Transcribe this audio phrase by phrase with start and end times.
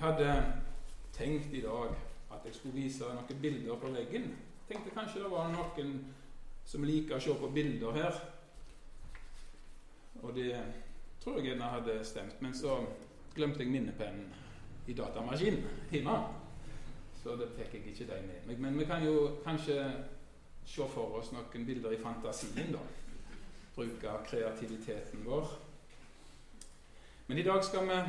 [0.00, 0.52] Hadde
[1.12, 1.90] tenkt i dag
[2.32, 4.30] at jeg skulle vise noen bilder på veggen.
[4.68, 5.90] Tenkte kanskje det var noen
[6.64, 8.20] som liker å se på bilder her.
[10.22, 10.54] Og det
[11.20, 12.40] tror jeg gjerne hadde stemt.
[12.40, 12.78] Men så
[13.34, 14.30] glemte jeg minnepennen
[14.88, 16.16] i datamaskinen hjemme.
[17.20, 18.62] Så det fikk jeg ikke de med meg.
[18.64, 19.82] Men vi kan jo kanskje
[20.64, 22.80] se for oss noen bilder i fantasien, da.
[23.76, 25.52] Bruke kreativiteten vår.
[27.28, 28.00] Men i dag skal vi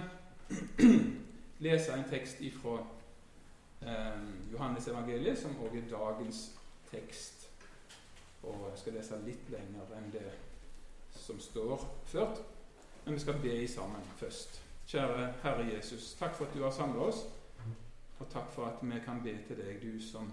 [1.61, 2.79] lese en tekst ifra
[3.81, 6.41] eh, Johannes evangeliet, som også er dagens
[6.91, 7.49] tekst.
[8.43, 10.31] Og jeg skal lese litt lenger enn det
[11.13, 12.41] som står ført.
[13.05, 14.61] Men vi skal be sammen først.
[14.87, 17.25] Kjære Herre Jesus, takk for at du har samla oss.
[18.19, 20.29] Og takk for at vi kan be til deg, du som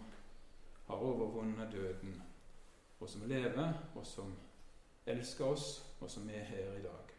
[0.89, 2.23] har overvunnet døden,
[3.01, 4.33] og som lever, og som
[5.07, 7.15] elsker oss, og som er her i dag.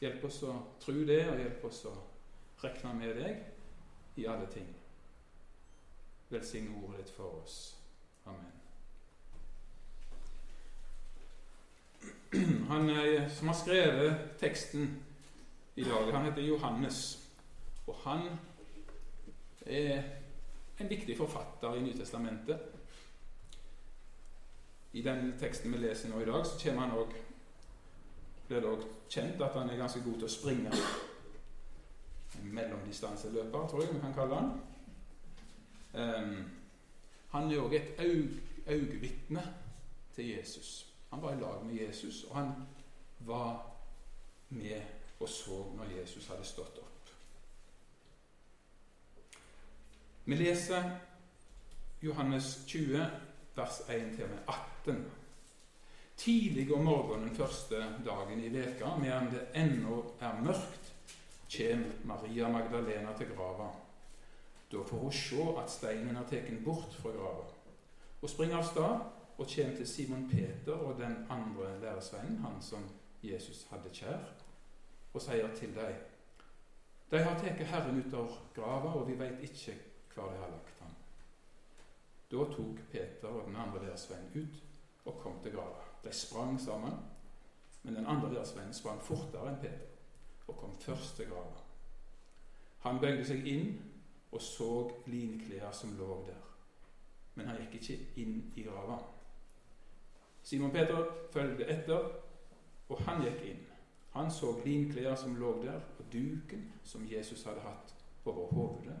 [0.00, 1.94] Hjelp oss å tro det, og hjelp oss å
[2.62, 4.66] regne med deg i alle ting.
[6.30, 7.76] Velsign ordet ditt for oss.
[8.26, 8.52] Amen.
[12.70, 12.90] Han
[13.30, 15.02] som har skrevet teksten
[15.74, 17.28] i dag, han heter Johannes.
[17.86, 18.28] Og han
[19.66, 20.02] er
[20.78, 22.58] en viktig forfatter i Nytestamentet.
[24.92, 26.58] I den teksten vi leser nå i dag, så
[28.48, 30.72] blir det òg kjent at han er ganske god til å springe.
[32.42, 34.50] Mellomdistanseløper, tror jeg vi kan kalle han.
[35.94, 36.50] Um,
[37.30, 38.00] han er òg et
[38.66, 39.42] øyevitne
[40.14, 40.86] til Jesus.
[41.10, 42.52] Han var i lag med Jesus, og han
[43.26, 43.66] var
[44.48, 44.80] med
[45.20, 47.10] og så når Jesus hadde stått opp.
[50.24, 50.90] Vi leser
[52.02, 53.06] Johannes 20,
[53.56, 55.02] vers 1-18.
[56.16, 60.89] Tidlig om morgenen første dagen i veka, medan det ennå er mørkt,
[61.56, 63.70] kommer Maria Magdalena til grava.
[64.72, 67.48] Da får hun se at steinen er tatt bort fra grava.
[68.20, 68.92] Hun springer av sted
[69.40, 72.86] og kommer til Simon Peter og den andre læresvennen, han som
[73.22, 74.30] Jesus hadde kjær,
[75.14, 75.94] og sier til dem
[77.10, 79.74] De har tatt Herren ut av grava, og vi veit ikke
[80.14, 80.94] hvor de har lagt ham.
[82.30, 84.62] Da tok Peter og den andre læresvennen ut
[85.04, 85.82] og kom til grava.
[86.04, 86.94] De sprang sammen,
[87.82, 89.89] men den andre læresvennen sprang fortere enn Peter
[90.50, 91.62] og kom først til grava.
[92.84, 93.70] Han bøyde seg inn
[94.30, 94.72] og så
[95.10, 96.42] linklær som lå der,
[97.34, 98.98] men han gikk ikke inn i grava.
[100.42, 102.06] Simon Peter følgde etter,
[102.88, 103.66] og han gikk inn.
[104.14, 107.94] Han så linklær som lå der, og duken som Jesus hadde hatt
[108.24, 108.98] over hodet.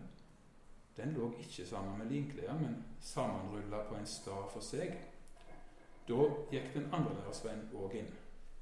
[0.96, 4.98] Den lå ikke sammen med linklær, men sammenrulla på en stav for seg.
[6.08, 8.10] Da gikk den andre deres venn òg inn,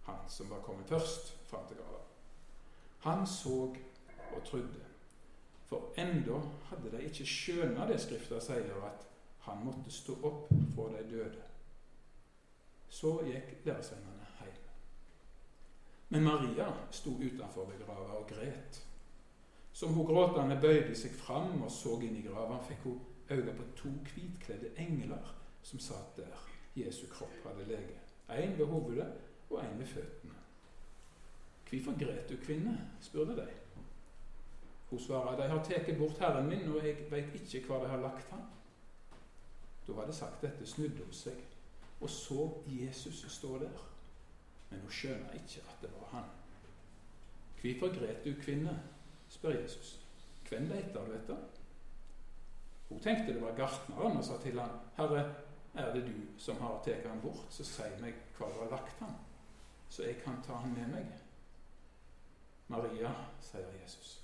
[0.06, 1.97] han som var kommet først fram til grava.
[3.00, 3.74] Han så
[4.36, 4.84] og trodde,
[5.66, 9.06] for enda hadde de ikke skjøna det Skrifta sier, at
[9.46, 11.44] han måtte stå opp for de døde.
[12.88, 14.64] Så gikk læresvennene hjem.
[16.08, 18.80] Men Maria sto utenfor ved grava og gret.
[19.72, 23.68] Som hun gråtende bøyde seg fram og så inn i grava, fikk hun øye på
[23.76, 26.44] to hvitkledde engler som satt der
[26.76, 28.00] Jesu kropp hadde lege.
[28.28, 29.12] En ved hovedet
[29.50, 30.47] og en ved føttene.
[31.68, 32.78] Hvorfor gret du, kvinne?
[33.00, 33.48] spurte de.
[34.90, 38.00] Hun svarer, de har tatt bort Herren min, og jeg veit ikke hvor de har
[38.00, 38.46] lagt ham.
[39.86, 41.44] Da hadde sagt dette, snudde hun seg
[42.00, 43.84] og så Jesus stå der.
[44.70, 46.24] Men hun skjønner ikke at det var han.
[47.60, 48.82] Hvorfor gret du, kvinne?
[49.28, 50.00] spør Jesus.
[50.48, 51.36] Hvem leter du etter?
[52.88, 55.34] Hun tenkte det var gartneren og sa til ham, Herre,
[55.74, 59.00] er det du som har tatt ham bort, så si meg hvor du har lagt
[59.02, 59.12] ham,
[59.88, 61.10] så jeg kan ta ham med meg.
[62.68, 64.22] Maria, sier Jesus.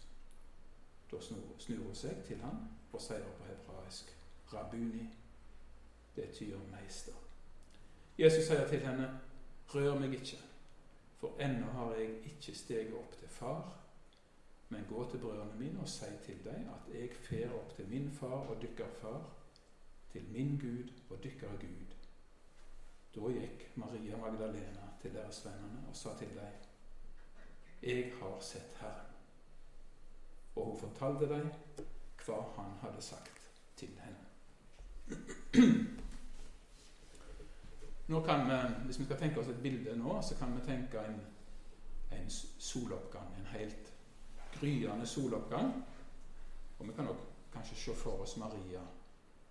[1.11, 4.11] Da snur hun seg til ham og sier på hebraisk,
[4.53, 5.07] Rabuni,
[6.17, 7.17] det betyr meister.
[8.19, 9.21] Jesus sier til henne,
[9.69, 10.39] 'Rør meg ikke,
[11.19, 13.81] for ennå har jeg ikke steget opp til far.'
[14.69, 18.11] 'Men gå til brødrene mine og si til dem at jeg fer opp til min
[18.11, 19.31] far og dykker far,
[20.13, 21.95] til min Gud og dykker Gud.'
[23.15, 26.64] Da gikk Maria Magdalena til deres vennene og sa til dem,
[27.85, 29.15] 'Jeg har sett Herren.'
[30.57, 31.51] Og hun fortalte dem
[32.27, 34.25] hva han hadde sagt til henne.
[38.09, 40.99] Nå kan vi, Hvis vi skal tenke oss et bilde nå, så kan vi tenke
[40.99, 41.21] en,
[42.13, 43.35] en soloppgang.
[43.39, 43.93] En helt
[44.53, 45.85] gryende soloppgang.
[46.79, 47.23] Og vi kan også
[47.53, 48.81] kanskje se for oss Maria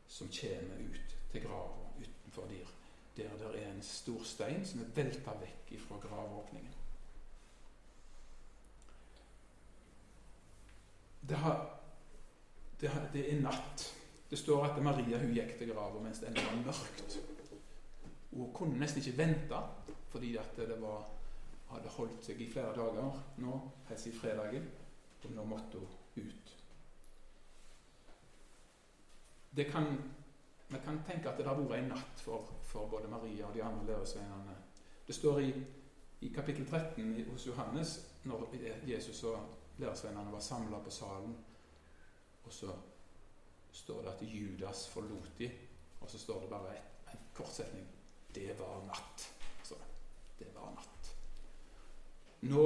[0.07, 2.65] som kommer ut til grava utenfor der.
[3.17, 6.82] Der det er en stor stein som er velta vekk fra gravåpningen.
[11.29, 11.69] Det har
[12.79, 13.95] det, det, er natt.
[14.29, 17.19] Det står at Maria hun gikk til grava mens det ennå var mørkt.
[18.33, 19.59] Hun kunne nesten ikke vente,
[20.09, 21.05] fordi at det var,
[21.69, 23.59] hadde holdt seg i flere dager nå,
[23.89, 24.67] helt siden fredagen.
[25.23, 26.51] Og nå måtte hun ut.
[29.55, 29.87] Det kan,
[30.69, 33.63] vi kan tenke at det har vært en natt for, for både Maria og de
[33.63, 34.55] andre læresveinene.
[35.07, 35.51] Det står i,
[36.21, 38.49] i kapittel 13 hos Johannes, når
[38.87, 41.35] Jesus og læresveinene var samla på salen,
[42.43, 42.75] og så
[43.71, 45.51] står det at Judas forlot dem,
[46.01, 46.77] og så står det bare
[47.13, 47.87] en kort setning
[48.33, 49.33] det var natt.
[49.63, 49.75] Så
[50.39, 51.15] det var natt.
[52.49, 52.65] Nå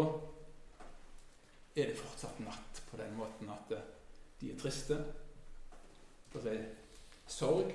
[1.76, 3.90] er det fortsatt natt på den måten at eh,
[4.40, 4.98] de er triste.
[6.34, 6.64] Det er
[7.28, 7.74] sorg.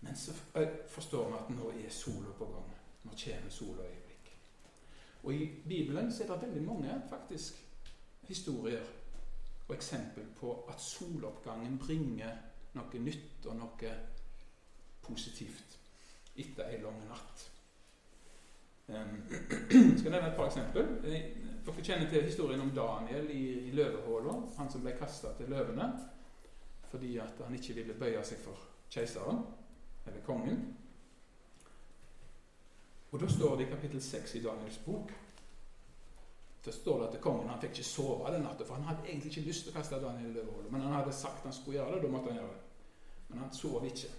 [0.00, 2.72] Men så eh, forstår vi at nå er sola på gang.
[3.04, 4.01] Nå kommer sola øyeblikk.
[5.22, 7.58] Og I Bibelen så er det veldig mange faktisk
[8.28, 8.82] historier
[9.68, 12.34] og eksempel på at soloppgangen bringer
[12.74, 13.92] noe nytt og noe
[15.02, 15.78] positivt
[16.42, 17.48] etter ei lang natt.
[18.88, 19.18] Um,
[19.98, 20.88] skal nevne et par eksempel.
[21.04, 24.34] Dere kjenner til historien om Daniel i, i løvehula.
[24.58, 25.92] Han som ble kasta til løvene
[26.92, 29.38] fordi at han ikke ville bøye seg for keiseren,
[30.04, 30.58] eller kongen.
[33.12, 35.12] Og Da står det i kapittel 6 i Daniels bok
[36.64, 39.32] Da står det at kongen han fikk ikke sove den natta, for han hadde egentlig
[39.32, 41.96] ikke lyst til å kaste Daniel i løvehåla, men han hadde sagt han skulle gjøre
[41.96, 42.60] det, da måtte han gjøre det.
[43.28, 44.10] Men han sov ikke.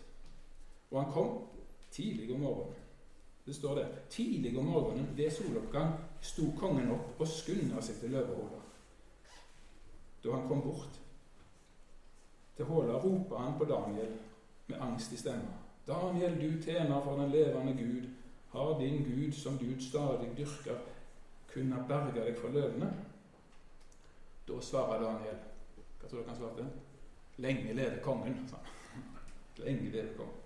[0.92, 1.30] Og han kom
[1.92, 2.82] tidlig om morgenen.
[3.46, 3.86] Det står det.
[4.10, 8.60] Tidlig om morgenen ved soloppgang sto kongen opp og skunda seg til løvehåla.
[10.24, 11.00] Da han kom bort
[12.58, 14.12] til håla, ropa han på Daniel
[14.68, 15.60] med angst i stemma.
[15.88, 18.12] Daniel, du tjener for den levende Gud.
[18.54, 20.78] Har din Gud, som Gud stadig dyrker,
[21.54, 22.90] kunnet berge deg fra løvene?
[24.48, 25.40] Da svarer Daniel
[26.00, 26.68] Hva tror dere han svarte?
[27.42, 28.38] Lenge leve kongen.
[29.66, 30.38] Lenge leve kongen.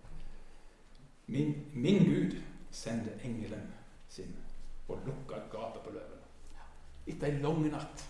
[1.25, 2.39] Min, min Gud
[2.71, 3.73] sendte engelen
[4.07, 4.35] sin
[4.87, 6.25] og lukka gapet på løven.
[7.07, 8.07] Etter ei lang natt.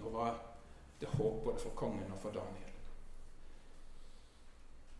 [0.00, 0.32] Nå var
[1.00, 2.72] det håp både for kongen og for Daniel.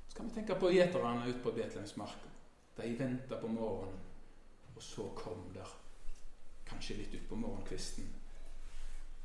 [0.09, 2.29] Så kan vi tenke på gjeterne ute på Betlehemsmarka.
[2.79, 4.01] De venta på morgenen,
[4.77, 5.71] og så kom der,
[6.69, 8.07] kanskje litt utpå morgenkvisten,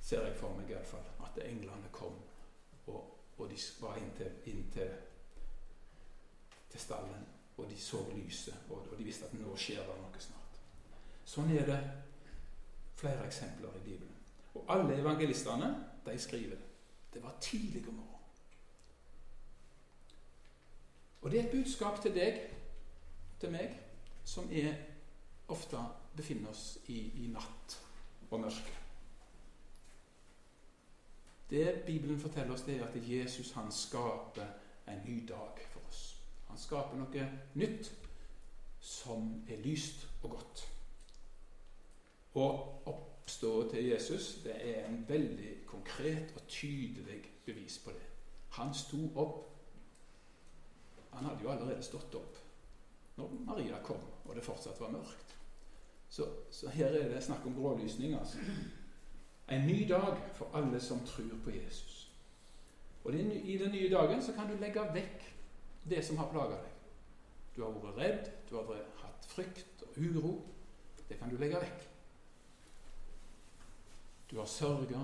[0.02, 2.16] ser jeg for meg iallfall, at englene kom,
[2.88, 4.90] og, og de var inn til, inn til,
[6.74, 7.26] stallen
[7.58, 10.58] og de så lyset, og, de visste at nå skjer det noe snart.
[11.26, 11.80] Sånn er det
[12.98, 14.16] flere eksempler i Bibelen.
[14.58, 15.70] Og alle evangelistene
[16.06, 16.58] de skriver.
[17.14, 18.10] Det var tidlig om morgenen.
[21.22, 22.42] Og det er et budskap til deg,
[23.44, 23.74] til meg,
[24.24, 24.72] som er
[25.52, 25.80] ofte
[26.16, 27.76] befinner oss i, i natt
[28.30, 28.76] og mørke.
[31.50, 34.48] Det Bibelen forteller oss, det er at Jesus han skaper
[34.88, 36.20] en ny dag for oss.
[36.48, 37.26] han skaper noe
[37.60, 37.92] nytt
[38.80, 40.64] som er lyst og godt.
[42.40, 48.08] Og oppstået til Jesus det er en veldig konkret og tydelig bevis på det.
[48.58, 49.50] Han sto opp.
[51.12, 52.43] Han hadde jo allerede stått opp
[53.18, 55.36] når Maria kom og det fortsatt var mørkt.
[56.10, 58.14] Så, så her er det snakk om grålysning.
[58.14, 58.38] altså.
[59.50, 62.12] En ny dag for alle som tror på Jesus.
[63.04, 65.26] Og I den nye dagen så kan du legge vekk
[65.90, 66.70] det som har plaga deg.
[67.56, 70.32] Du har vært redd, du har hatt frykt og uro.
[71.10, 71.84] Det kan du legge vekk.
[74.32, 75.04] Du har sørga.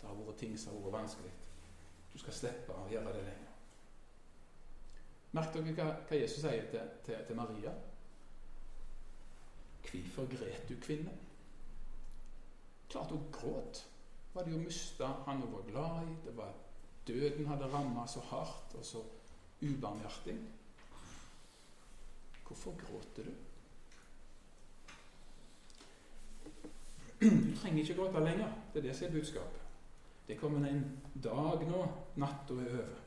[0.00, 1.32] Det har vært ting som har vært vanskelig.
[2.12, 3.45] Du skal slippe å gjøre det lenger.
[5.36, 7.72] Merk dere hva, hva Jesus sier til, til, til Maria.
[9.86, 11.12] Hvorfor gret du, kvinne?
[12.88, 13.82] Klart hun gråt.
[14.34, 16.16] Var det jo mista han hun var glad i.
[16.24, 16.54] Det var
[17.06, 19.02] Døden hadde ramma så hardt og så
[19.62, 20.34] ubarmhjertig.
[22.46, 23.30] Hvorfor gråter du?
[27.20, 28.52] Du trenger ikke gråte lenger.
[28.72, 29.60] Det er det som er budskapet.
[30.28, 30.82] Det kommer en
[31.22, 31.86] dag nå.
[32.16, 33.02] Natta er over.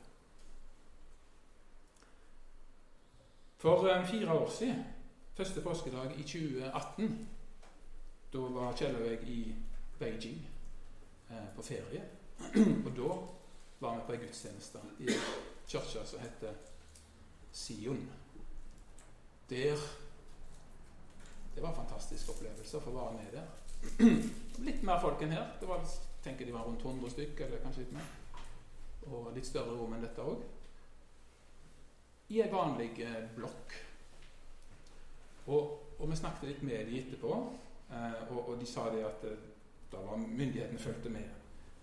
[3.60, 4.84] For um, fire år siden,
[5.34, 7.28] første påskedag i 2018,
[8.32, 9.54] da var Kjell og jeg i
[9.98, 10.46] Beijing
[11.30, 12.00] eh, på ferie.
[12.86, 13.08] og da
[13.80, 15.08] var vi på ei gudstjeneste i
[15.68, 16.54] kirka som heter
[17.52, 18.00] Sion.
[19.50, 19.76] Der
[21.54, 23.50] Det var en fantastisk opplevelse å få være med der.
[24.70, 25.52] Litt mer folk enn her.
[25.60, 25.84] Det var,
[26.24, 28.08] tenker de var rundt 100 stykker, eller kanskje litt mer.
[29.10, 30.48] Og litt større rom enn dette òg.
[32.30, 33.72] I ei vanlig eh, blokk.
[35.46, 37.32] Og, og, vi snakket litt med de etterpå,
[37.90, 39.48] eh, og, og, de sa det at eh,
[39.90, 41.36] da var myndighetene fulgte med.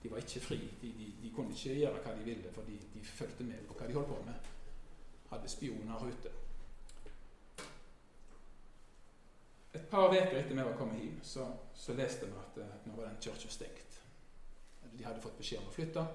[0.03, 0.59] de var ikke fri.
[0.81, 3.87] De, de, de, kunne ikke gjøre hva de ville, for de, fulgte med på hva
[3.87, 4.51] de holdt på med.
[5.29, 6.31] Hadde spioner ute.
[9.73, 12.95] Et par uker etter vi var kommet hjem, så, så leste vi at at nå
[12.95, 13.99] var den kirka stengt.
[14.93, 16.05] De hadde fått beskjed om å flytte.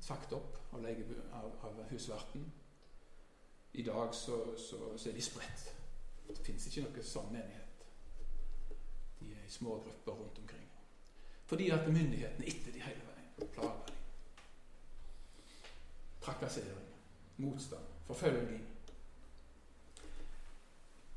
[0.00, 2.46] Sagt opp av, av, av husverten.
[3.74, 5.64] I dag så, så, så er de spredt.
[6.28, 7.86] Det fins ikke noe sånn menighet.
[9.18, 10.68] De er i små grupper rundt omkring.
[11.50, 13.98] Fordi at myndighetene etter de hele veien plager dem.
[16.22, 16.92] Trakassering,
[17.42, 18.62] motstand, forfølging.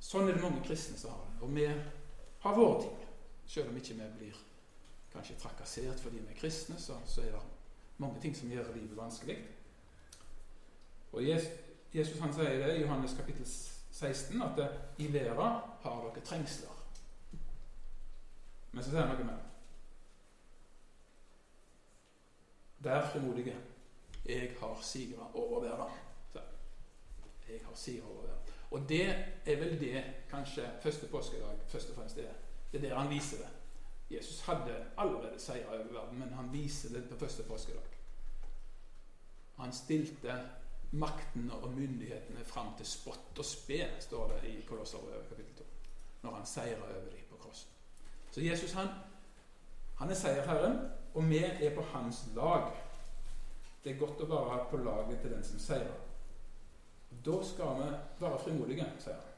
[0.04, 1.38] Sånn er det mange kristne som har det.
[1.46, 3.06] Og vi har våre ting.
[3.48, 4.42] Selv om ikke vi blir
[5.14, 7.46] kanskje trakassert fordi vi er kristne, så, så er det
[8.02, 9.38] mange ting som gjør livet vanskelig.
[11.14, 16.26] Og Jesus han sier det i Johannes kapittel 16 at det, i verden har dere
[16.26, 16.74] trengsler.
[18.72, 19.44] Men så sier han noe mer.
[22.86, 23.56] Vær frimodige.
[24.26, 25.96] Jeg har sigra over verden.
[27.48, 28.54] Jeg har sigra over verden.
[28.72, 29.06] Og det
[29.46, 32.34] er vel det kanskje første påskedag først og fremst er.
[32.72, 33.50] Det er der han viser det.
[34.10, 37.84] Jesus hadde allerede seira over verden, men han viser det på første påskedag.
[39.56, 40.40] Han stilte
[40.92, 45.64] maktene og myndighetene fram til spott og spe, står det i Kolosserbrevet kapittel 2,
[46.24, 47.72] når han seirer over dem på krossen.
[48.32, 48.88] Så Jesus han,
[49.98, 50.80] han er seierherren,
[51.14, 52.72] og vi er på hans lag.
[53.84, 56.04] Det er godt å være på laget til den som seirer.
[57.26, 57.90] Da skal vi
[58.20, 59.34] være frimodige, sier han.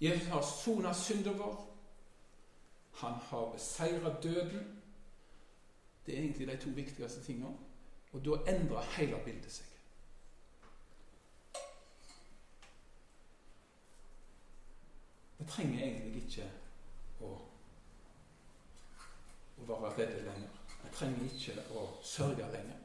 [0.00, 1.54] Jesus har sona synden vår.
[3.00, 4.80] Han har beseira døden.
[6.06, 7.54] Det er egentlig de to viktigste tingene.
[8.14, 9.70] Og da endrer hele bildet seg.
[15.38, 16.46] Vi trenger egentlig ikke
[17.26, 17.32] å,
[19.58, 20.62] å være redde lenger.
[20.84, 22.78] Vi trenger ikke å sørge lenger.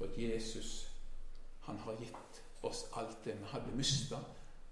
[0.00, 0.72] For Jesus
[1.68, 4.24] han har gitt oss alt det vi hadde mista,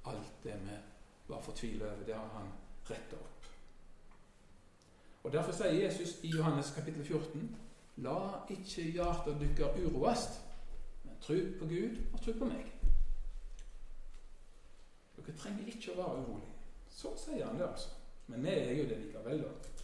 [0.09, 0.81] alt det vi
[1.29, 2.05] var fortvila over.
[2.07, 2.53] Det har han
[2.89, 3.49] retta opp.
[5.23, 7.68] Og Derfor sier Jesus i Johannes kapittel 14
[8.05, 8.19] La
[8.51, 10.27] ikke hjertet deres uroes,
[11.05, 12.69] men tro på Gud og tro på meg.
[15.17, 16.55] Dere trenger ikke å være urolige.
[16.91, 17.91] Så sier han det, altså.
[18.29, 19.83] Men vi er jo det likevel, da.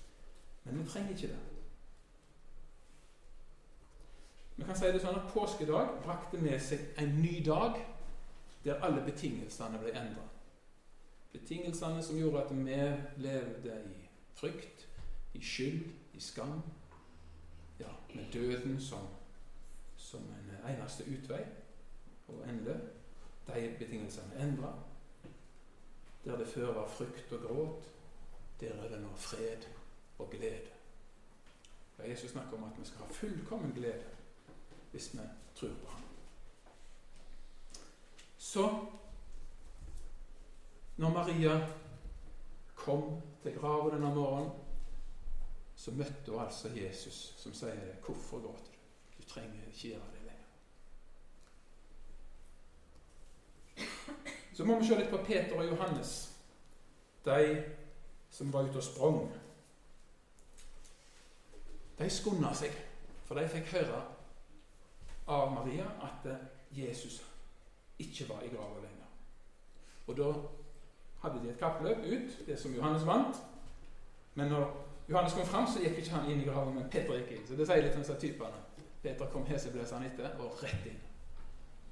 [0.65, 1.43] Men vi trenger ikke det.
[4.57, 7.81] Vi kan si det sånn at Påskedag brakte med seg en ny dag
[8.65, 10.23] der alle betingelsene ble endra.
[11.35, 12.79] Betingelsene som gjorde at vi
[13.27, 14.05] levde i
[14.39, 14.87] frykt,
[15.35, 16.63] i skyld, i skam,
[17.85, 19.07] ja, med døden som,
[19.97, 21.45] som en eneste utvei
[22.29, 22.81] og ende.
[23.47, 24.73] De betingelsene endra.
[26.25, 27.91] Der det før var frykt og gråt,
[28.61, 29.67] der er det nå fred
[30.19, 30.71] og glede.
[31.99, 34.05] Ja, Jesus snakker om at vi skal ha fullkommen glede
[34.91, 35.19] hvis vi
[35.55, 36.03] tror på ham.
[38.39, 38.87] Så,
[40.97, 41.69] når Maria
[42.75, 44.64] kom til graven denne morgenen
[45.85, 48.79] så møtte hun altså Jesus, som sier 'Hvorfor gråter du?
[49.19, 50.49] Du trenger ikke gjøre det lenger'.
[54.55, 56.37] Så må vi se litt på Peter og Johannes,
[57.25, 57.65] de
[58.31, 59.33] som var ute og sprang.
[61.99, 62.73] De skunda seg,
[63.25, 64.03] for de fikk høre
[65.27, 66.39] av Maria at
[66.73, 67.25] Jesus
[67.99, 69.07] ikke var i grava lenger.
[70.07, 70.33] Og da
[71.23, 73.37] hadde de et kappløp ut, det som Johannes vant.
[74.35, 77.33] Men når Johannes kom fram, så gikk ikke han inn i graven, men Peter gikk
[77.37, 77.47] inn.
[77.47, 78.63] Så Det sier litt om disse typene.
[79.03, 81.01] Peter kom hesebløsende etter, og rett inn.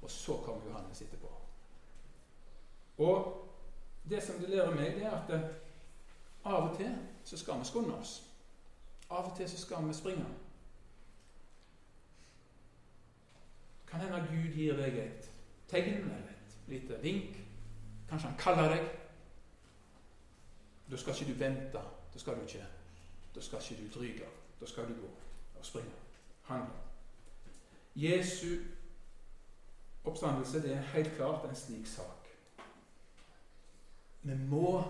[0.01, 1.29] Og så kom Johannes etterpå.
[2.97, 3.29] Og
[4.09, 5.45] det som det lærer meg, det er at eh,
[6.45, 8.15] av og til så skal vi skunde oss.
[9.09, 10.25] Av og til så skal vi springe.
[13.87, 15.31] Kan hende Gud gir deg et
[15.69, 17.37] tegn eller et lite vink.
[18.09, 18.87] Kanskje han kaller deg.
[20.91, 21.83] Da skal ikke du vente.
[22.13, 22.65] Da skal du ikke
[23.35, 24.25] da skal ikke du dryge.
[24.59, 25.09] Da skal du gå
[25.59, 25.91] og springe.
[26.43, 26.73] Handle.
[27.95, 28.57] Jesu
[30.03, 32.27] oppstandelse det er helt klart en slik sak.
[34.21, 34.83] Vi må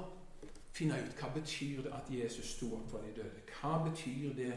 [0.74, 3.44] finne ut hva betyr det at Jesus sto opp fra de døde.
[3.62, 4.54] Hva betyr det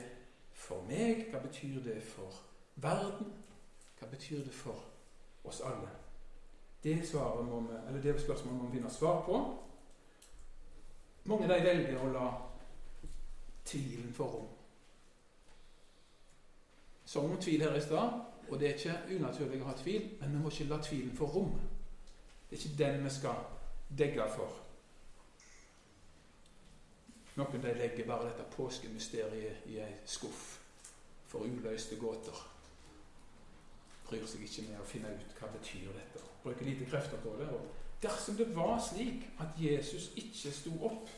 [0.52, 1.26] for meg?
[1.30, 2.32] Hva betyr det for
[2.76, 3.32] verden?
[3.98, 4.84] Hva betyr det for
[5.44, 5.92] oss alle?
[6.84, 9.38] Det, må vi, eller det spørsmålet må vi finne svar på.
[11.24, 12.26] Mange de velger å la
[13.66, 14.52] tvilen for rom.
[17.06, 20.34] Sånn om tvil her i stad, og det er ikke unaturlig å ha tvil, men
[20.34, 21.52] vi må ikke la tvilen få rom.
[22.46, 23.44] Det er ikke den vi skal
[23.98, 24.62] degge for.
[27.36, 30.44] Noen de legger bare dette påskemysteriet i ei skuff
[31.28, 32.38] for uløste gåter.
[34.06, 36.22] Bryr seg ikke med å finne ut hva betyr dette.
[36.44, 37.48] Bruker lite krefter på det.
[37.52, 37.66] Og
[38.02, 41.10] dersom det var slik at Jesus ikke sto opp,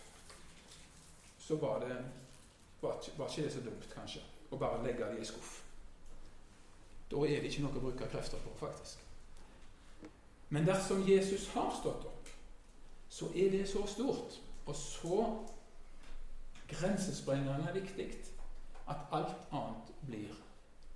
[1.39, 2.01] så var, det,
[2.81, 5.59] var, var ikke det så dumt, kanskje, å bare legge det i skuff.
[7.11, 9.05] Da er det ikke noe å bruke krefter på, faktisk.
[10.49, 12.29] Men dersom Jesus har stått opp,
[13.09, 15.23] så er det så stort og så
[16.69, 18.09] grensesprengende viktig
[18.89, 20.35] at alt annet blir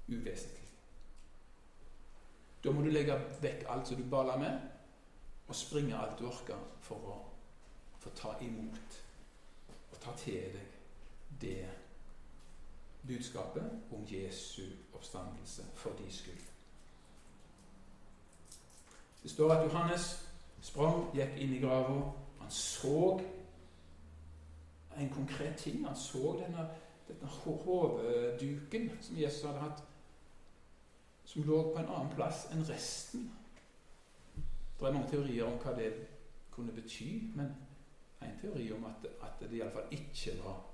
[0.08, 0.68] uvesentlig.
[2.64, 4.68] Da må du legge vekk alt som du baler med,
[5.48, 7.16] og springe alt du orker for å
[8.00, 9.00] få ta imot
[9.92, 10.71] og ta til deg
[11.42, 11.68] det
[13.06, 14.62] budskapet om Jesu
[14.94, 16.40] oppstandelse for de skyld.
[19.22, 20.28] Det står at Johannes
[20.60, 21.98] sprang, gikk inn i grava.
[22.40, 23.20] Han så
[24.98, 25.86] en konkret ting.
[25.86, 26.68] Han så denne,
[27.08, 29.84] denne hodeduken som Jesus hadde hatt,
[31.24, 33.30] som lå på en annen plass enn resten.
[34.78, 35.92] Det er mange teorier om hva det
[36.50, 37.54] kunne bety, men
[38.22, 40.71] en teori om at, at det iallfall ikke var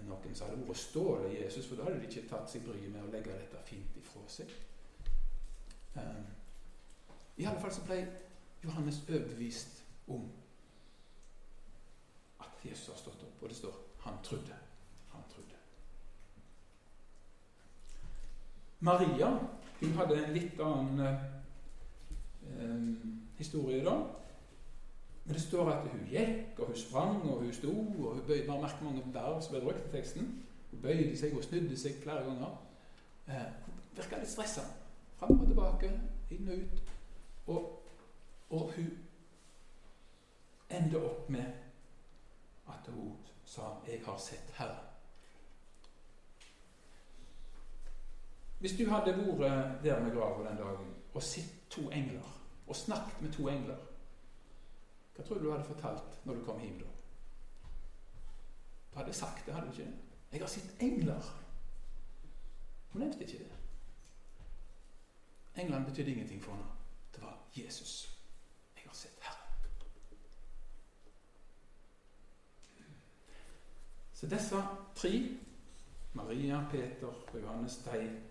[0.00, 3.04] noen som hadde vært stålet Jesus, for da hadde de ikke tatt seg bryet med
[3.04, 4.52] å legge dette fint ifra seg.
[5.94, 6.26] Um,
[7.36, 8.00] I alle fall så ble
[8.62, 9.82] Johannes overbevist
[10.12, 10.28] om
[12.40, 13.42] at Jesus har stått opp.
[13.42, 14.58] Og det står 'han trodde'.
[15.12, 15.56] Han trodde.
[18.80, 19.38] Maria
[19.80, 21.16] hun hadde en litt annen
[22.60, 24.21] um, historie da.
[25.24, 28.46] Men det står at hun gikk, og hun sprang, og hun sto, og hun bøyde,
[28.46, 30.44] bare merk mange verv som ble brukt i teksten.
[30.70, 32.56] Hun bøyde seg og snudde seg flere ganger.
[33.28, 34.66] Eh, hun virka litt stressa.
[35.18, 35.92] Fram og tilbake,
[36.30, 36.82] inn og ut.
[37.46, 37.68] Og,
[38.50, 38.90] og hun
[40.70, 41.46] endte opp med
[42.68, 43.12] at hun
[43.44, 44.88] sa 'Jeg har sett Herren'.
[48.58, 53.22] Hvis du hadde vært der med grava den dagen og sett to engler, og snakket
[53.22, 53.76] med to engler,
[55.14, 56.90] hva tror du du hadde fortalt når du kom hjem da?
[58.92, 59.92] Du hadde sagt det, hadde du ikke?
[60.32, 61.32] 'Jeg har sett engler'.
[62.92, 63.52] Hun nevnte ikke det.
[65.56, 66.66] Englene betydde ingenting for henne.
[67.14, 68.18] Det var Jesus.
[68.76, 69.42] Jeg har sett Herren.
[74.12, 74.56] Så disse
[74.94, 75.38] tre,
[76.12, 78.22] Maria, Peter og Johannes, de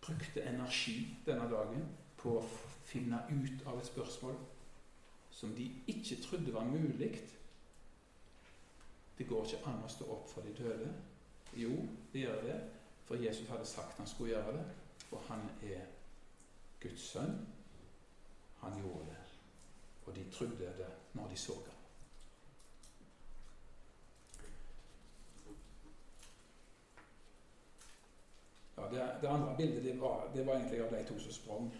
[0.00, 2.48] brukte energi denne dagen på å
[2.84, 4.36] finne ut av et spørsmål
[5.34, 7.10] som de ikke trodde var mulig.
[9.18, 10.92] Det går ikke an å stå opp for de døde.
[11.58, 11.74] Jo,
[12.12, 12.56] det gjør det,
[13.06, 14.64] for Jesus hadde sagt han skulle gjøre det.
[15.10, 15.84] Og han er
[16.82, 17.36] Guds sønn.
[18.62, 19.20] Han gjorde det.
[20.06, 21.70] Og de trodde det når de så ham.
[28.76, 31.70] Ja, det, det, andre bildet det var, det var, egentlig av de to som sprang.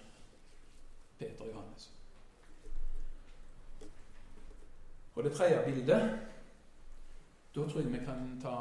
[1.18, 1.90] Peter og Johannes.
[5.14, 6.20] Og det tredje bildet
[7.54, 8.54] Da tror jeg vi kan ta,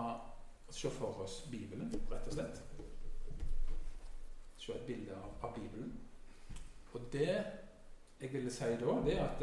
[0.70, 2.62] se for oss Bibelen, rett og slett.
[4.58, 5.94] Se et bilde av, av Bibelen.
[6.94, 7.44] Og det
[8.22, 9.42] jeg ville si da, det er at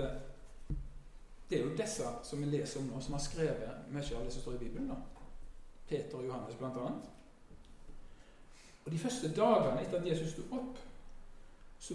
[1.51, 4.33] det er jo disse som vi leser om nå, som har skrevet mye av det
[4.33, 4.88] som står i Bibelen.
[4.88, 4.94] da.
[5.88, 7.09] Peter og Johannes, blant annet.
[8.85, 10.79] Og De første dagene etter at Jesus sto opp,
[11.79, 11.94] så,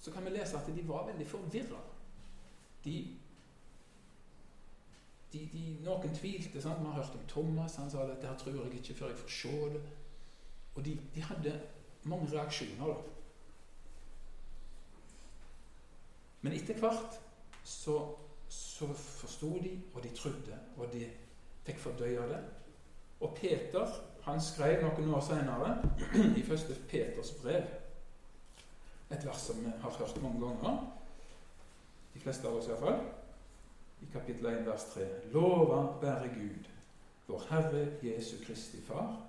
[0.00, 1.80] så, kan vi lese at de var veldig forvirra.
[2.84, 3.18] De,
[5.32, 6.60] de, de, noen tvilte.
[6.62, 6.80] Sant?
[6.80, 7.76] Vi har hørt om Thomas.
[7.76, 9.90] Han sa at 'dette tror jeg ikke før jeg får se det'.
[10.74, 11.60] Og de, de hadde
[12.02, 12.86] mange reaksjoner.
[12.86, 12.94] da.
[16.40, 17.20] Men etter hvert
[17.64, 18.14] så,
[18.48, 21.06] så forsto de, og de trodde, og de
[21.64, 22.40] fikk fordøye det.
[23.20, 23.86] Og Peter
[24.22, 25.76] han skrev noen år senere,
[26.40, 27.62] i første Peters brev,
[29.10, 30.78] et vers som vi har hørt mange ganger,
[32.14, 33.00] de fleste av oss iallfall,
[34.02, 35.06] i kapittel 1, vers 3.
[35.32, 36.70] Lova være Gud,
[37.26, 39.28] vår Herre Jesu Kristi Far,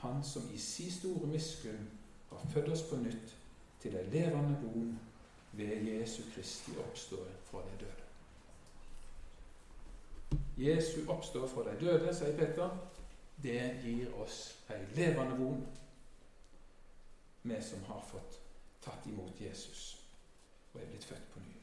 [0.00, 1.90] Han som i si store miskunn
[2.30, 3.34] har født oss på nytt
[3.82, 4.94] til ei levende bon
[5.52, 8.06] ved Jesu Kristi oppståe fra de døde.
[10.56, 12.72] Jesu oppstår fra de døde, sier Peter,
[13.42, 14.40] det gir oss
[14.72, 15.66] ei levende von,
[17.42, 18.40] vi som har fått
[18.84, 20.06] tatt imot Jesus
[20.72, 21.56] og er blitt født på ny.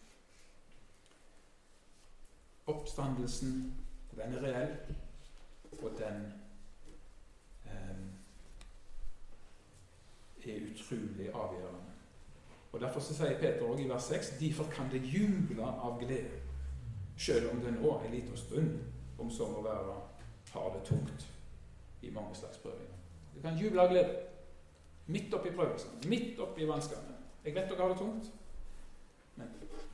[2.67, 3.73] Oppstandelsen,
[4.15, 4.77] den er reell,
[5.81, 6.33] og den
[7.65, 7.97] eh,
[10.53, 11.87] er utrolig avgjørende.
[12.71, 16.41] Og Derfor så sier Peter også i vers 6.: Derfor kan det juble av glede,
[17.17, 18.79] selv om det nå en liten stund
[19.19, 19.95] om så må være,
[20.51, 21.33] har det tungt
[22.01, 22.97] i mange slags prøvinger.
[23.35, 24.27] Du kan juble av glede
[25.07, 27.15] midt oppi prøvelsene, midt oppi vanskene.
[27.45, 28.31] Jeg vet dere har det tungt,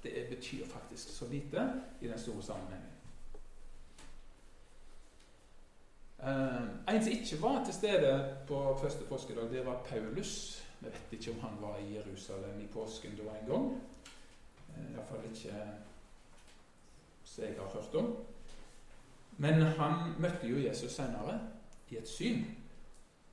[0.04, 2.90] det betyr faktisk så lite i den store sammenhengen.
[6.20, 10.64] Uh, en som ikke var til stede på første påskedag, det var Paulus.
[10.80, 13.82] Vi vet ikke om han var i Jerusalem i påsken da en gang.
[14.70, 15.64] Uh, Iallfall ikke
[17.34, 18.16] som jeg har hørt om.
[19.38, 21.40] Men han møtte jo Jesus senere
[21.90, 22.44] i et syn.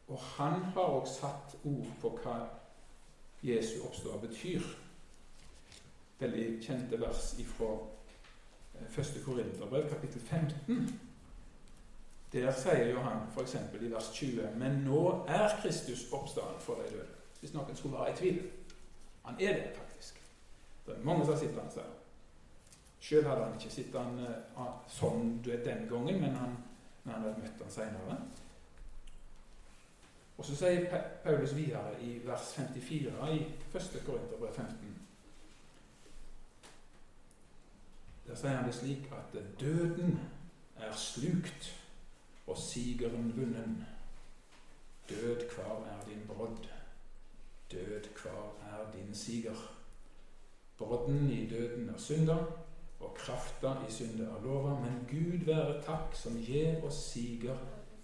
[0.09, 2.38] Og han har også satt ord på hva
[3.42, 4.64] Jesu oppstår betyr.
[6.20, 7.70] Veldig kjente vers fra
[8.98, 8.98] 1.
[8.98, 11.00] Eh, Korinterbrev, kapittel 15.
[12.33, 13.54] Der sier jo han f.eks.
[13.80, 17.09] i vers 20.: Men nå er Kristus oppstanden for de døde.
[17.40, 18.42] Hvis noen skulle være i tvil.
[19.24, 20.20] Han er det faktisk.
[20.87, 21.96] Det er mange som sett han sånn.
[23.00, 26.56] Sjøl hadde han ikke sett han uh, sånn den gangen, men han,
[27.04, 28.16] men han hadde møtt han seinere.
[30.37, 30.85] Og så sier
[31.24, 33.40] Paulus videre i vers 54 i
[33.72, 34.02] 1.
[34.04, 35.00] Korinterbrev 15
[38.31, 40.21] Der sier han det slik at døden
[40.77, 41.87] er slukt
[42.47, 43.87] og sigeren vunnen.
[45.09, 46.69] Død, hvar er din brodd?
[47.73, 49.55] Død, hvar er din siger?
[50.79, 52.37] Brodden i døden er synda,
[53.01, 54.81] og krafta i synda er lova.
[54.81, 57.59] Men Gud være takk som gir oss siger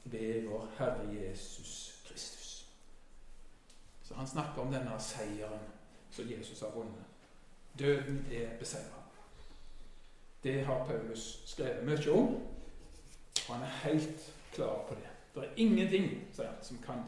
[0.04, 2.68] ved vår Herre Jesus Kristus.
[4.02, 5.66] Så han snakker om denne seieren
[6.10, 7.04] som Jesus har vunnet.
[7.78, 9.05] Døden er beseira.
[10.46, 12.26] Det har Paulus skrevet mye om,
[13.48, 15.08] og han er helt klar på det.
[15.34, 16.04] Det er ingenting
[16.36, 17.00] sier han, som kan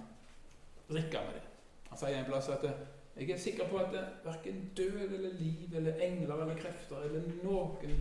[0.91, 1.45] rikke med det.
[1.93, 6.03] Han sier en plass at jeg er sikker på at verken død eller liv eller
[6.03, 7.95] engler eller krefter eller noen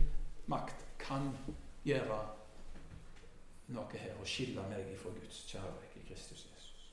[0.50, 1.30] makt kan
[1.86, 2.18] gjøre
[3.78, 6.92] noe her og skille meg fra Guds kjærlighet i Kristus Jesus.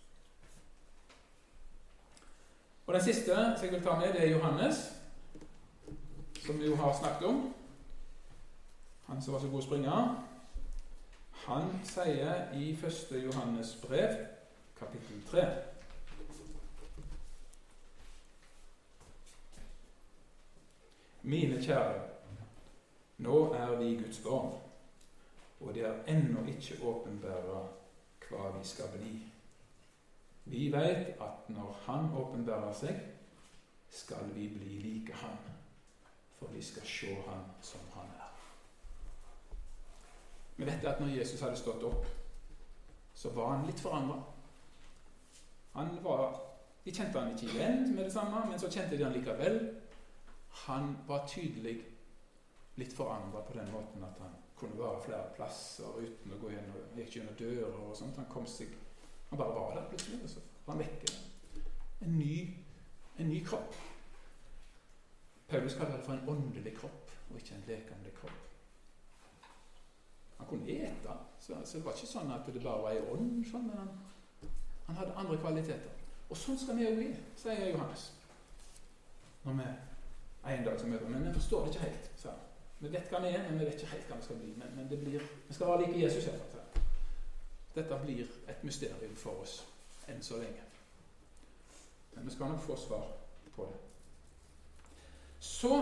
[2.85, 4.85] Og Den siste som jeg vil ta med, det er Johannes,
[6.45, 7.47] som vi jo har snakket om.
[9.07, 10.25] Han som var så god springer.
[11.31, 13.11] Han sier i 1.
[13.11, 14.15] Johannes brev,
[14.79, 15.45] kapittel 3
[21.25, 22.01] Mine kjære,
[23.17, 24.51] nå er vi Guds barn,
[25.59, 27.63] og det er ennå ikke åpenbæra
[28.27, 29.13] hva vi skal bli.
[30.45, 33.01] Vi veit at når Han åpenbærer seg,
[33.89, 35.37] skal vi bli like Han,
[36.37, 38.14] for vi skal se Han som Han.
[40.55, 42.05] Vi vet at når Jesus hadde stått opp,
[43.15, 44.21] så var han litt forandra.
[45.75, 46.41] Han var,
[46.85, 49.55] De kjente han ikke igjen med det samme, men så kjente de han likevel.
[50.67, 51.79] Han var tydelig
[52.75, 56.85] litt forandra på den måten at han kunne være flere plasser uten å gå gjennom,
[56.95, 58.19] gikk gjennom dører og sånt.
[58.21, 58.71] Han kom seg,
[59.31, 61.15] han bare var der plutselig, og så var han vekke.
[62.05, 62.35] En ny,
[63.17, 63.75] en ny kropp.
[65.49, 68.54] Paulus kaller det for en åndelig kropp, og ikke en lekende kropp.
[70.37, 73.41] Han kunne ete, så, så, det var ikke sånn at det bare var i ånd.
[73.49, 73.91] Sånn, men han,
[74.87, 75.91] han, hadde andre kvaliteter.
[76.29, 78.09] Og sånn skal vi òg bli, sier Johannes.
[79.45, 79.67] Når vi
[80.45, 82.11] en dag som møter, Men vi forstår det ikke helt.
[82.15, 82.39] sa han.
[82.79, 84.53] Vi vet hva vi er, men vi vet ikke helt hva vi skal bli.
[84.57, 86.25] Men, men blir, vi skal være like Jesus.
[86.25, 86.39] Her,
[87.75, 89.65] Dette blir et mysterium for oss
[90.07, 90.61] enn så lenge.
[92.13, 93.07] Men vi skal nok få svar
[93.55, 93.79] på det.
[95.39, 95.73] Så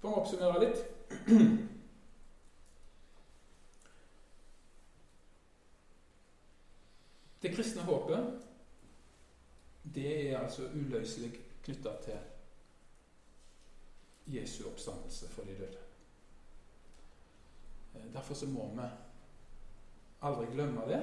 [0.00, 0.78] for å oppsummere litt
[7.46, 8.42] Det kristne håpet
[9.94, 11.28] det er altså uløselig
[11.62, 12.16] knytta til
[14.26, 15.78] Jesu oppstandelse for de døde.
[17.94, 18.88] Eh, derfor så må vi
[20.22, 21.00] aldri glemme det,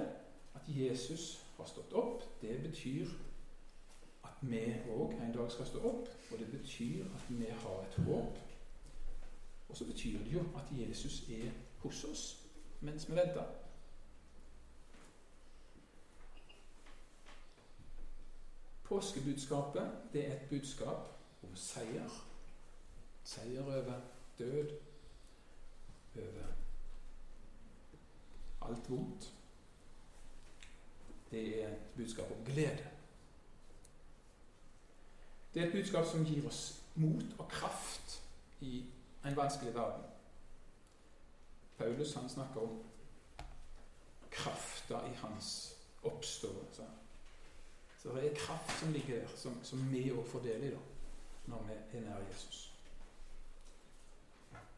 [0.56, 2.42] at Jesus har stått opp.
[2.42, 3.08] Det betyr
[4.24, 8.04] at vi òg en dag skal stå opp, og det betyr at vi har et
[8.04, 8.38] håp.
[9.70, 12.50] Og så betyr det jo at Jesus er hos oss
[12.82, 13.63] mens vi venter.
[18.94, 21.08] Påskebudskapet det er et budskap
[21.44, 22.10] om seier.
[23.24, 24.02] Seier over
[24.38, 24.70] død,
[26.16, 26.46] over
[28.62, 29.34] alt vondt.
[31.32, 32.90] Det er et budskap om glede.
[35.54, 38.22] Det er et budskap som gir oss mot og kraft
[38.62, 38.86] i
[39.26, 40.06] en vanskelig verden.
[41.78, 42.84] Paulus han snakker om
[44.32, 47.03] krafta i hans oppståelse.
[48.04, 50.80] Så det er kraft som ligger der, som, som vi òg får del i da,
[51.46, 52.74] når vi er nær Jesus.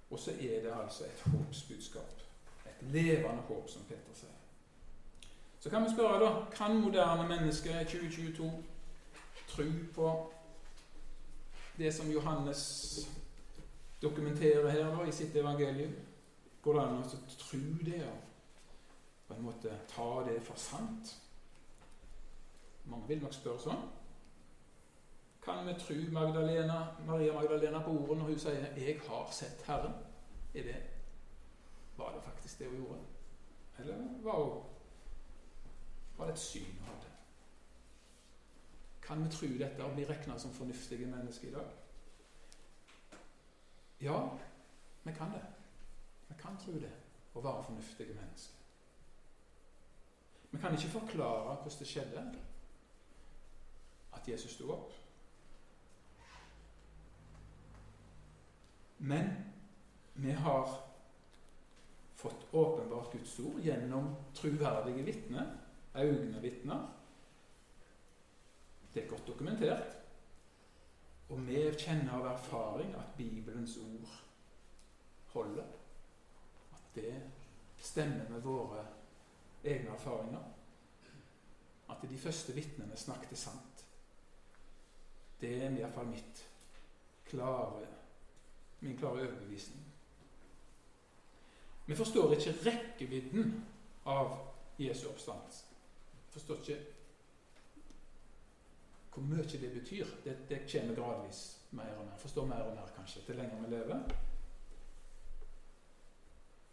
[0.10, 2.22] Og så er det altså et håpsbudskap
[2.66, 4.30] Et levende håp, som Peter sier.
[5.60, 8.64] Så kan vi spørre, da Kan moderne mennesker i 2022
[9.48, 9.64] tro
[9.96, 10.34] på
[11.78, 13.00] det som Johannes
[14.02, 15.96] dokumenterer her da, i sitt evangelium?
[16.62, 18.22] Går det an å tro det og
[19.28, 21.16] på en måte ta det for sant?
[22.86, 23.86] Mange vil nok spørre sånn.
[25.46, 30.04] Kan vi tro Magdalena, Maria Magdalena på ordet når hun sier 'Jeg har sett Herren'?
[30.56, 30.84] Er det,
[31.98, 33.00] var det faktisk det hun gjorde?
[33.80, 34.64] Eller var, hun,
[36.18, 37.12] var det et syn hun hadde?
[39.02, 41.68] Kan vi tro dette og bli regna som fornuftige mennesker i dag?
[44.02, 44.30] Ja,
[45.04, 45.46] vi kan det.
[46.28, 46.92] Vi kan tro det
[47.34, 48.56] og være fornuftige mennesker.
[50.52, 52.34] Vi kan ikke forklare hvordan det skjedde
[54.16, 54.94] at Jesus sto opp.
[58.98, 59.30] Men
[60.14, 60.70] vi har
[62.16, 65.52] fått åpenbart Guds ord gjennom troverdige vitner,
[65.96, 66.88] øyne vitner.
[68.94, 69.98] Det er godt dokumentert.
[71.30, 74.12] Og vi kjenner av erfaring at Bibelens ord
[75.34, 75.66] holder.
[76.74, 77.14] At det
[77.78, 78.86] stemmer med våre
[79.64, 80.44] egne erfaringer.
[81.90, 83.75] At de første vitnene snakket sant.
[85.42, 86.46] Det er i hvert fall mitt
[87.26, 87.88] klare,
[88.80, 89.86] min klare overbevisning.
[91.86, 93.66] Vi forstår ikke rekkevidden
[94.06, 94.38] av
[94.80, 95.66] Jesu oppstandelse.
[96.26, 96.80] Vi forstår ikke
[99.16, 100.06] hvor mye det betyr.
[100.24, 102.18] Det, det kommer gradvis mer og mer.
[102.18, 104.02] Forstår mer og mer, kanskje, til lenger vi lever.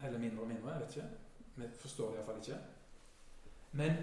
[0.03, 0.71] Eller mindre og mindre.
[0.71, 1.09] jeg vet ikke.
[1.55, 2.59] Vi forstår det iallfall ikke.
[3.71, 3.97] Men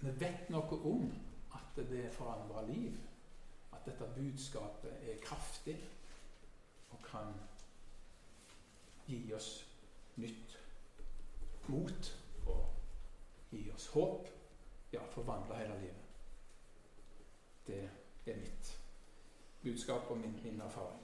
[0.00, 1.06] vi vet noe om
[1.54, 2.96] at det forandrer liv
[3.82, 5.76] at dette budskapet er kraftig
[6.90, 7.34] og kan
[9.06, 9.66] gi oss
[10.16, 10.58] nytt
[11.68, 12.74] mot og
[13.50, 14.28] gi oss håp.
[14.92, 15.96] Ja, forvandle hele livet.
[17.66, 17.90] Det
[18.26, 18.80] er mitt
[19.62, 21.00] budskap og min, min erfaring.